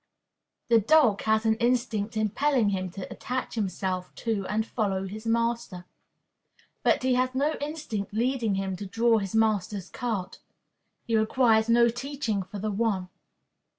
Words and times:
The 0.69 0.79
dog 0.79 1.21
has 1.25 1.45
an 1.45 1.57
instinct 1.57 2.17
impelling 2.17 2.69
him 2.69 2.89
to 2.93 3.07
attach 3.13 3.53
himself 3.53 4.11
to 4.15 4.47
and 4.47 4.65
follow 4.65 5.05
his 5.07 5.27
master; 5.27 5.85
but 6.81 7.03
he 7.03 7.13
has 7.13 7.35
no 7.35 7.53
instinct 7.61 8.11
leading 8.11 8.55
him 8.55 8.75
to 8.77 8.87
draw 8.87 9.19
his 9.19 9.35
master's 9.35 9.91
cart. 9.91 10.39
He 11.05 11.15
requires 11.15 11.69
no 11.69 11.87
teaching 11.87 12.41
for 12.41 12.57
the 12.57 12.71
one. 12.71 13.09